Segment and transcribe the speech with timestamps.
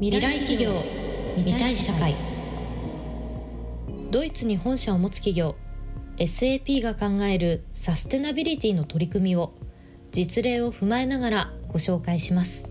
[0.00, 0.82] 未来企業
[1.36, 2.16] 未来社会。
[4.10, 5.54] ドイツに本社を持つ企業
[6.16, 9.54] SAP が考えるサステナビリティの取り組みを
[10.10, 12.68] 実例を踏まえながらご紹介します。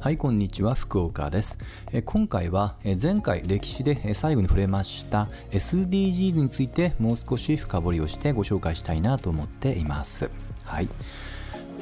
[0.00, 1.58] はいこんにちは福岡です。
[2.06, 10.30] 今回は前回歴史で最後に触れました SDGs についてもう少し深掘りをしてご紹介したいなと思っています。
[10.64, 10.88] はい。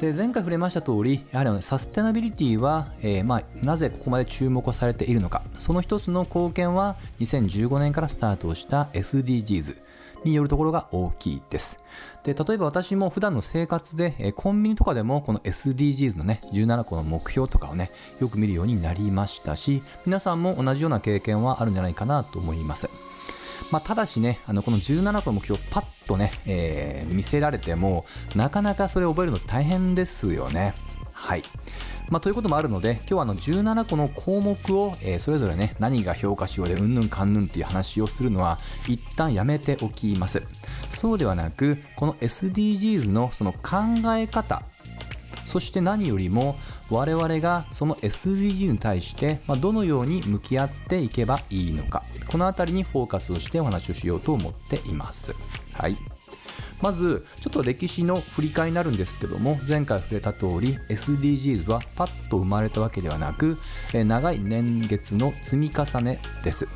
[0.01, 9.77] で前回触れました通りやはりサステナビリティは、えー、まあ、なぜここまで注目されているのかその一つの貢献は2015年からスタートした SDGs
[10.23, 11.83] によるところが大きいです。
[12.23, 22.87] で、例えば私も普段の生活で、えコンビニとかでもこの SDGs のね、17個の目標とかをね、よく見るようになりましたし、皆さんも同じような経験はあるんじゃないかなと思います。
[23.71, 28.05] まあ、ただしね、あのこの17個の目標をパッとね、えー、見せられても、
[28.35, 30.73] なかなかそれを覚えるの大変ですよね。
[31.13, 31.43] はい。
[32.09, 40.43] まあ、ということもあるので、今日はあの17個の項目を、えー、それぞれね、何が評価しようでうんぬんかんぬんっていう話をするのは、一旦やめておきます。
[40.89, 43.77] そうではなく、この SDGs のその考
[44.17, 44.63] え方、
[45.45, 46.55] そして何よりも
[46.89, 55.35] 我々がその SDGs に対してどのように向き合っていけばいいのかこの辺りにフォーカスをしてお話をしようと思っています。
[55.73, 55.95] はい。
[56.81, 63.57] まずちょっと歴史の振り返りになるんですけども前回触れた通り SDGs はパッと生まれたわけではなく
[63.93, 66.67] 長い年月の積み重ねです。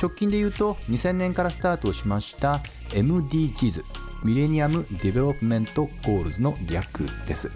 [0.00, 2.60] 直近で言うと2000年からスタートしました
[2.90, 3.84] MDGs
[4.24, 7.50] Millennium Development Goals の略です。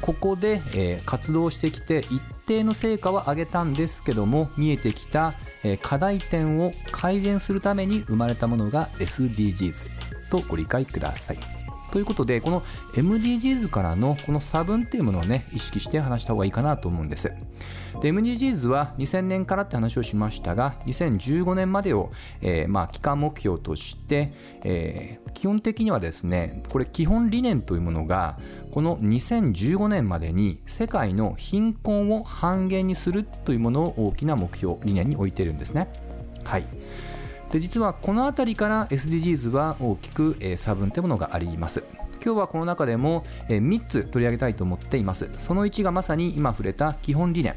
[0.00, 9.84] ここで、え、活動してきて一定の成果は上げたんですけども見えてきた、え、課題点を改善するために生まれたものが SDGs
[10.30, 11.61] とご理解ください。
[11.92, 12.62] ということで、この
[12.94, 17.30] MDGs からのこの差分っていうものをね、意識して話した方がいいかなと思うんです。
[18.00, 24.32] で、MDGs は2000年からって話をしましたが、2015年までを、えー、まあ、期間目標として、
[24.64, 28.38] えー、基本的にはですね、これ基本理念というものが、
[28.72, 35.88] この2015年までに世界の貧困を半減にするというものを大きな目標、理念に置いているんですね。
[36.44, 36.64] はい。
[37.52, 41.84] で実はこの辺りから SDGs は大きく、えー、差分というものがあります。
[42.24, 45.28] 今日はこの中でも、えー、3つ取り上げたいと思っています。
[45.36, 47.54] その1がまさに今触れた基本理念。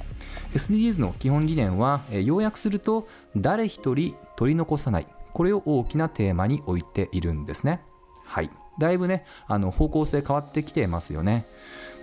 [0.54, 3.08] SDGs の基本理念は、えー、要約すると
[3.38, 5.08] 誰一人取り残さない。
[5.32, 7.82] これを大きなテーマに置いているんですね。
[8.26, 8.50] はい。
[8.78, 11.46] だいぶねあの方向性変わってきてますよね。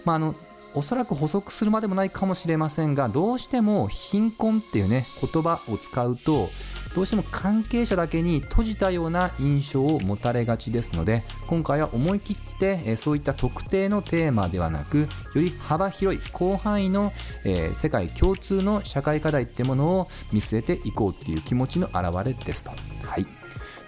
[0.06, 0.34] まああの
[0.74, 6.48] おそらく補足するまでもないかもしれませんがどうしても貧困っていうね言葉を使うと
[6.94, 17.12] どうしても関係者だけに閉じたような印象を持たれがちですので今回は思い切ってそういった特定のテーマではなくより幅広い広範囲の、
[17.44, 22.70] え、世界共通の社会課題ってものを見据えていこうっていう気持ちの表れですと。
[23.02, 23.26] はい、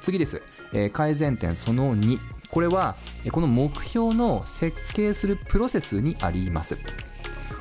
[0.01, 2.19] 次です、え、改善点その2
[2.51, 2.95] これは
[3.33, 6.79] この目標の設計するプロセスにあります。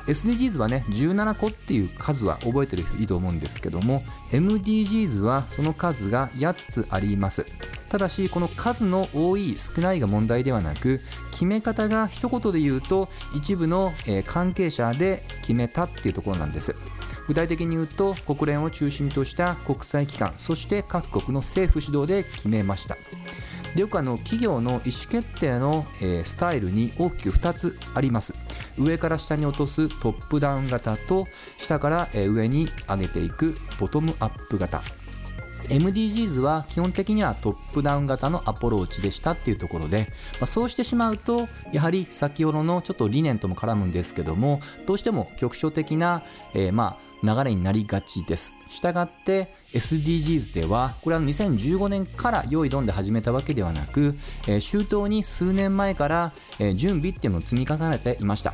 [0.06, 7.46] SDGs はね17個っていう数は覚えてる人いいと思うんですけども MDGs はその数が8つあります。
[7.88, 11.00] ただしこの数の多い少ないが問題ではなく
[11.30, 13.92] 決め方が一言で言うと一部の
[14.26, 16.74] 関係者で決めたっていうところなんです。
[17.26, 22.96] 具体的に言うと国連を中心とした国際機関そして各国の政府主導で決めました。
[23.74, 28.34] でよくあの企業の意思決定の、えー、スタイルに大きく2つあります。
[28.78, 31.26] 上から下に落とすトップダウン型と
[31.58, 34.82] 下から上に上げていくボトムアップ型。
[35.68, 48.54] MDGs は基本的にはトップダウン型のアプローチでしたっていうところで、まあ、そうしてしまうとやはり先ほどのちょっと理念とも絡むんですけどもどうしても局所的な、えー、まあ流れになりがちです。
[48.68, 54.14] したがって SDGs ではこれは2015年から用意ドンで始めたわけではなく、
[54.46, 58.52] えー、周到に数年前から、えー、準備っていうのを積み重ねていました。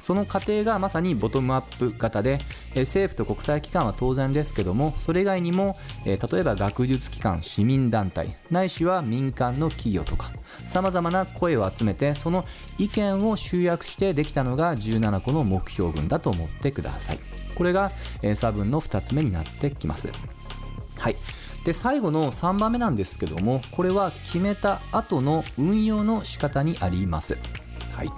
[0.00, 2.38] その過程がまさにボトムアップ型で、
[2.74, 10.32] 政府と国際機関は当然ですけどもそれ以外にも、例えば学術機関市民団体ないしは民間の企業とか
[10.66, 12.44] さまざまな声を集めてその
[12.78, 17.18] 意見を集約してできたのが17個の目標群だと思ってください。
[17.54, 17.92] これが、
[18.34, 20.10] 差分の2つ目になってきます。
[20.98, 21.16] はい。
[21.64, 27.36] で最後の3番目なんですけどもこれは決めた後の運用の仕方にあります。
[27.92, 28.10] はい。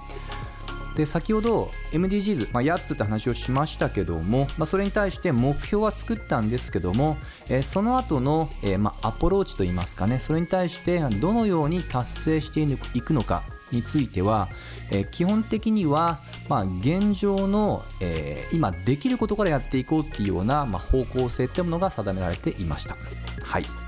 [0.95, 7.17] で先ほど MDGs、まあ、8つって話をしましたけども、まあ、それに対して目標は作ったんですけども、
[7.49, 12.61] えー、その後の、えー、まあ、アプローチといいますかねそれに対してどのように達成して
[12.93, 14.49] いくのかについては、
[14.91, 22.95] えー、基本的には、まあ、現状の、えー、今できることからやっていこうっていうような、まあ、方向性っていうものが定められていました。
[23.43, 23.82] はい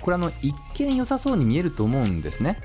[0.00, 2.60] これあの一見良さそうに見えると思うんですね。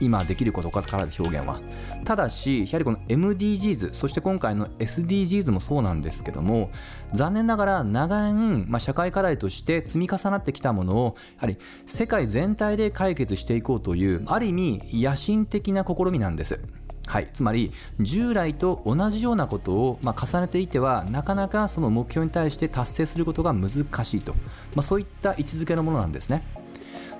[0.00, 1.60] 今できることからの表現は。
[2.04, 6.70] ただしやはりこの MDGs そして今回の SDGs もそうなんですけども
[7.12, 16.60] 残念ながら長年、まあ、社会課題として積み重なってきたものをやはり世界全体で解決していこうというある意味野心的な試みなんです。
[17.06, 23.70] はい、つまり従来と同じようなことを、まあ、重ねていてはなかなかその目標に対して達成することが難
[24.04, 26.61] しいと、まあ、そういった位置づけのものなんですね。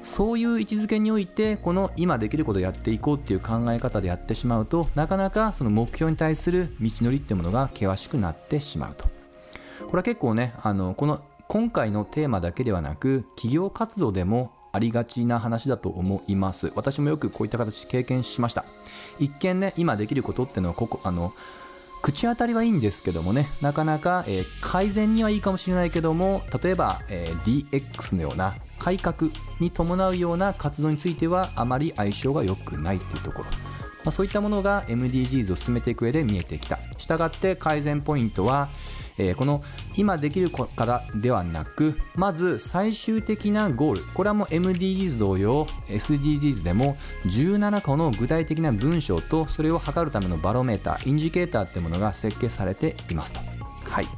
[0.03, 9.07] そういう位置づけにおいてこの今できることをやっていこうっていう考え方でやってしまうとなかなかその目標に対する道のりってものが険しくなってしまうと。
[9.87, 16.73] これは結構ねあのこの今回のテーマだけではなく企業活動でもありがちな話だと思います。
[16.75, 18.65] 私もよくこういった形経験しました。
[19.21, 21.33] 一見ね今できることっていうのはここあの
[22.03, 33.45] 口当たりはいいんですけどもねなかなか、えー、改善にはいいかもしれないけども例えば、えー、DX のような改革に伴うような活動についてはあまり相性が良くないっていうところ、
[34.05, 36.79] まあ、そういったものが MDGs を進めていく上で見えてきた。
[36.99, 38.69] したがって改善ポイントは
[39.19, 39.63] えー、この
[39.97, 44.05] 今できるからではなくまず最終的なゴール。
[44.15, 46.97] これはもう MDGs 同様 SDGs でも
[47.27, 53.41] 17個の具体的な文章とそれを測るためのバロメーターインジケーターっていうものが設計されていますと。
[53.85, 54.09] はい。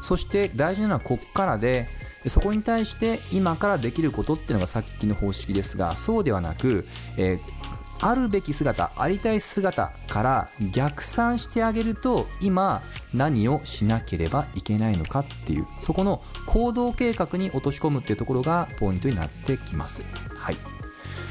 [0.00, 1.88] そして大事なのはここからで
[2.26, 6.86] そこに対して今からできることっていうのがさっきの方式ですがそうではなく、
[7.16, 7.67] えー、
[8.00, 20.02] あるべき姿ありたい姿から逆算してあげると今何をしなければいけないのかっていうそこの行動計画に落とし込むっていうところがポイントになってきます。
[20.34, 20.77] はい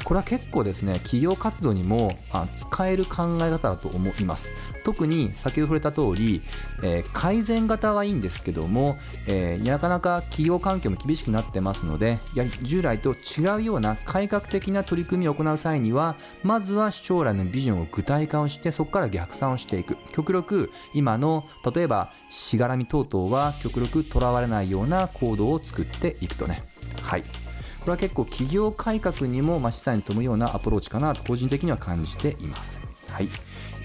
[0.08, 2.18] これは結構ですね企業活動にも
[2.56, 4.54] 使える考え方だと思います。
[4.82, 6.40] 特に先ほど触れた通り、
[6.82, 8.96] えー、改善型はいいんですけども、
[9.26, 19.98] えー、なかなか企業環境も厳しくなってますのでやはり従来と違うような改革的な取り組みを行う際にはまずは将来のビジョンを具体化をしてそこから逆算をしていく。
[20.10, 21.44] 極力今の
[21.74, 26.62] 例えばしがらみ等々は極力とらわれないような行動を作っていくとね。
[27.02, 27.47] はい。
[27.88, 32.80] れは結構企業改革にも、まあ、示唆に富むようなアプローチかなと個人的には感じています。
[33.10, 33.28] はい、い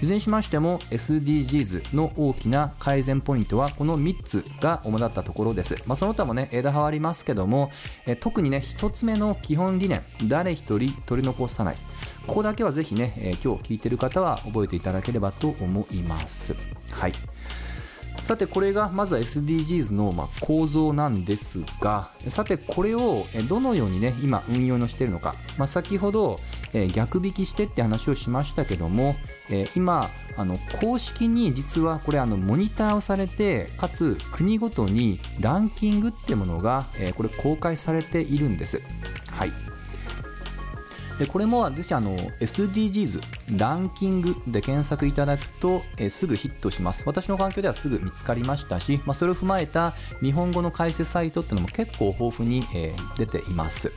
[0.02, 5.82] ずれにしましても SDGs の大きな改善ポイントはこの3つが主だったところです。
[5.86, 7.70] まあ、その他もね枝葉はありますけども、
[8.06, 11.76] え特にね1つ目の基本理念誰一人取り残さない
[12.26, 16.54] ここだけはぜひね、え今日聞いてる方は覚えていただければと思います。
[16.90, 17.33] はい
[18.24, 26.38] さてこれがまずは SDGs のま構造なんですがさてこれをどのようにね今運用のしているのか、まあ、先ほど
[26.94, 29.14] 逆引きしてって話をしましたけども
[29.76, 36.86] 今あの公式に実はこれあのモニターをされてかつ国ごとにランキングってものが
[37.16, 38.82] これ公開されているんです。
[39.32, 39.73] はい
[41.18, 43.20] でこれもぜひ SDGs
[43.56, 47.04] ランキングで検索いただくと、えすぐヒットします。
[47.06, 53.92] 私の環境ではすぐ見つかりましたし、まあ、それを踏まえた日本語の解説サイトっていうのも結構豊富に、え、出ています。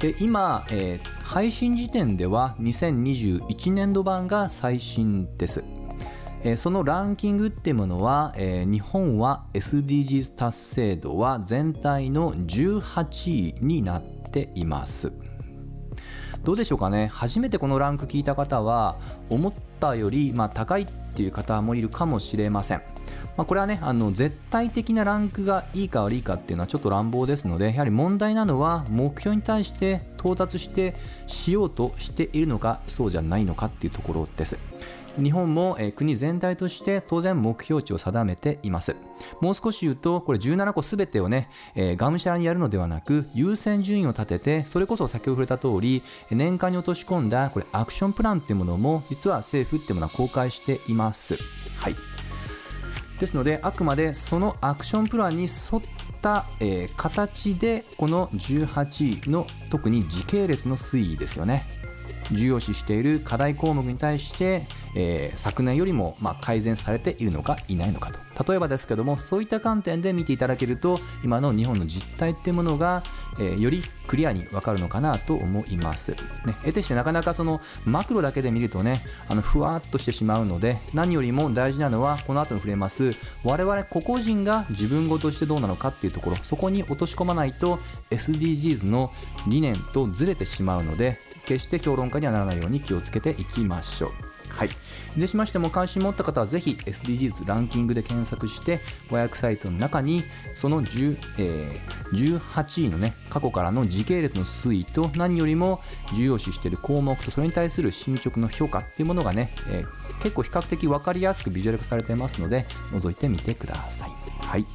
[0.00, 5.64] で今、えー、配信時点では2021年度版が最新です。
[6.56, 15.12] そのランキングっていうものは、日本は SDGs 達成度は全体の18位になっています。
[16.48, 22.78] どうでしょうかね初めてこのランク聞いた方は思ったよりまあ高いっていう方もいるかもしれません。
[23.36, 30.94] まあ、これはねあの絶対的なランクがいいか悪いかっていうのはちょっと乱暴ですのでやはり問題なのは目標に対して到達して
[31.26, 34.58] しようとしているのかそうじゃないのかっていうところです。
[35.22, 38.96] 日本も、え国全体として当然目標値を定めています。
[39.40, 51.36] もう少し言うと、これ17個全てをね、えー、がむしゃらにやるのではなく、優先順位を立てて、それこそ先ほど触れた通り、年間に落とし込んだこれアクションプランっていうものも、実は政府っていうものは公開しています。
[51.76, 51.96] はい。
[53.18, 55.48] ですので、あくまでそのアクションプランに沿
[55.78, 55.82] っ
[56.22, 61.64] た、えー、形でこの18位の特に時系列の推移ですよね
[62.32, 68.18] 重要視している課題項目に対して、えー、昨年よりもま改善されているのかいないのかと
[68.50, 73.02] 例えばですけどもそういった観点で見ていただけると今の日本の実態っていうものが、
[73.38, 76.12] えー、よりクリアに分かるのかなと思います。
[76.12, 76.16] ね、
[76.62, 83.14] 得てしてなかなかそのマクロだけで見るとねあのふわっとしてしまうので何よりも大事なのはこの後に触れます
[83.44, 87.78] 我々個々人が自分ごとしてどうなのかっていうところそこに落とし込まないと
[88.10, 89.12] SDGs の
[89.46, 94.27] 理念とずれてしまうので決して評論家にはならないように気をつけていきましょう。
[94.58, 94.70] はい。
[95.16, 100.24] でしましても関心持った方はぜひ SDGs ランキングで検索して和訳サイトの中に
[100.54, 105.80] その10、えー、18位のね過去からの時系列の推移と何よりも
[106.16, 114.10] 重要視している項目とそれに対する進捗の評価っていうものがね、えー、結構比較的分かりやすくビジュアル化されてますので覗いてみてください。
[114.40, 114.66] はい。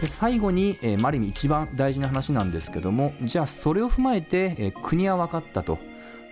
[0.00, 5.78] で最後に、えー、マリミ一番大事な話なんですけどもじゃあそれを踏まえて、えー、国は分かったと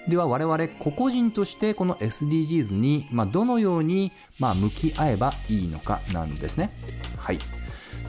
[0.09, 6.71] では我々個々人としてこの SDGs に、まあ、どのように、まあ、向き合えばいいのかなんですね。
[7.17, 7.39] はい、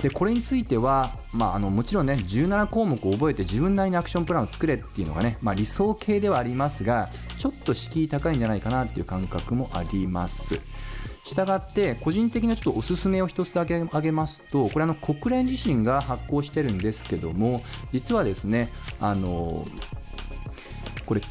[0.01, 10.59] でこれについては、まあ、あのもちろんね17項目を覚えて自分なりにアクションプランを作れっていうのがね、まあ、理想形ではありますがちょっと敷居高いんじゃないかなっていう感覚もあります。
[11.23, 18.69] したがって個人的なちょっとおすすめを一つだけ挙げますとこれあの国連自身が発行してるんですけども実はですね
[19.01, 19.65] あの
[21.07, 21.21] これ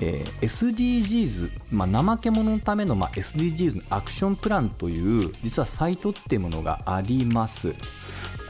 [0.00, 7.74] えー、SDGs、まあ、怠け者のための、まあ、SDGs のアクションプランという実はサイトっていうものがあります。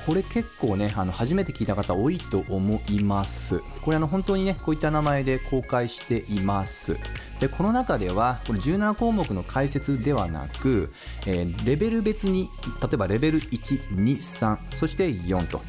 [0.07, 3.61] これ結構ねあの初めて聞いた方多いと思います。
[3.83, 6.97] これあの本当にねこういった名前で公開しています。
[7.41, 10.93] でこの中ではこれ17項目の解説ではなく、
[11.27, 12.51] えー、レベル別に
[12.83, 15.63] 例えばレベル123そして4と。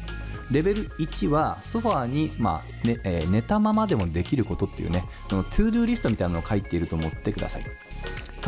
[0.50, 7.64] レベル1はソファーに、まあねえー、寝たままでもできることっていうね to-do list みたいなのを書いていると思ってください。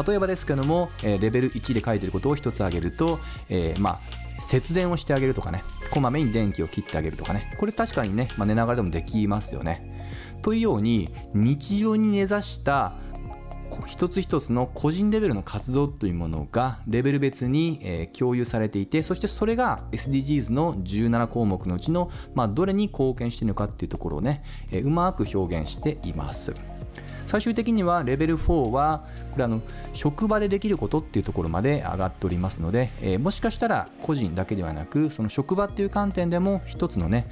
[0.07, 4.01] 例えばですけども、えー、レベル1で書いていることを1つ挙げると、えー、まあ
[4.41, 9.99] 節電をしてあげるとかねこまめに電気を切ってあげるとかねこれ確かにね、まあ、寝ながらでもできますよね。
[10.43, 12.95] というように日常に根ざした
[13.87, 22.11] 一つ一つの個人レベルの活動というものがレベル別に、共有されていてそしてそれが SDGs の17項目のうちの、
[22.51, 26.53] どれに貢献しているのかっていうところをね、うまく表現しています。
[27.27, 29.61] 最終的にはレベル4はこれあの
[29.93, 37.29] 職場でできることっていうところまで上がっておりますので、もしかしたら個人だけではなくその職場っていう観点でも一つのね、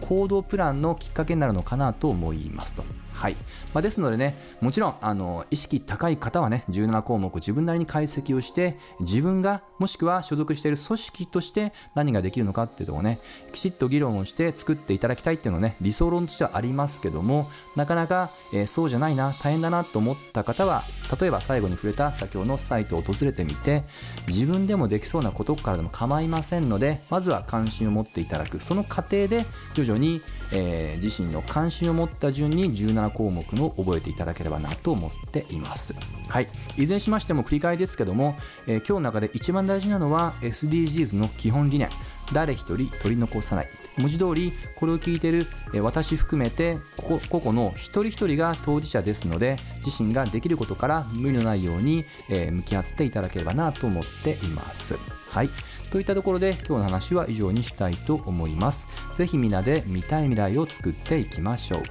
[0.00, 2.84] 行動プランのきっかけになるのかなと思いますと。
[3.16, 3.36] はい。
[3.72, 13.18] まあ、ですのでねもちろんあの意識高い方はね17項目自分なりに解析をして自分がもしくは所属している組織として何ができるのかっていうとこね
[13.52, 20.84] きちっと議論をして作っていただきたいっていうのはね理想論としてはありますけどもなかなか、えー、そうじゃないな大変だなと思った方は
[21.20, 23.82] 例えば最後に触れた先ほどのサイトを訪れてみて
[24.28, 28.60] 自分でもできそうなことからでも構いませんのでまずは関心を持っていただく。
[28.60, 30.20] その過程で徐々に、
[30.52, 35.94] えー、自身の関心を持った順に17項目の覚えていただければなと思っています。
[36.28, 36.48] はい。
[36.76, 38.36] いずれにしましても繰り返しですけども、
[38.66, 41.88] えー、今日の中で一番大事なのは SDGs の基本理念。
[42.32, 43.68] 誰一人取り残さない。
[43.98, 45.46] 文字通りこれを聞いている
[45.82, 54.98] 私含めて個々の一人一人が当事者ですので自身ができることから無理のないように向き合っていただければなと思っています。
[55.30, 55.50] はい。
[55.90, 58.88] といったところで今日の話は以上にしたいと思います。
[59.16, 61.82] ぜひみんなで見たい未来を作っていきましょう。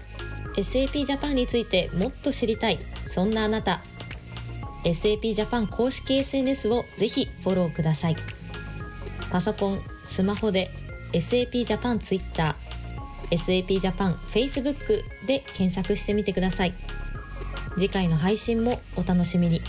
[0.58, 3.82] SAP ジャパンについてもっと知りたいそんなあなた
[4.86, 8.16] SAP ジャパン公式 SNS をぜひフォローください
[9.32, 10.70] パソコンスマホで
[11.12, 12.56] SAP ジャパン Twitter、
[13.32, 16.74] SAP ジャパン Facebook で検索してみてください。
[17.75, 19.62] 次回の配信もお楽しみに。